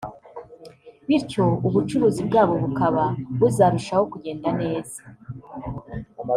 [1.07, 3.03] bityo ubucuruzi bwabo bukaba
[3.39, 4.99] buzarushaho kugenda neza